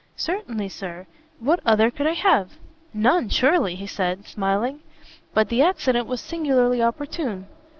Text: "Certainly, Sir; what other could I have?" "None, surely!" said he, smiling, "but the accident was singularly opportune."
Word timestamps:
"Certainly, 0.17 0.69
Sir; 0.69 1.05
what 1.37 1.59
other 1.63 1.91
could 1.91 2.07
I 2.07 2.13
have?" 2.15 2.53
"None, 2.91 3.29
surely!" 3.29 3.75
said 3.85 4.17
he, 4.23 4.23
smiling, 4.23 4.79
"but 5.35 5.49
the 5.49 5.61
accident 5.61 6.07
was 6.07 6.21
singularly 6.21 6.81
opportune." 6.81 7.45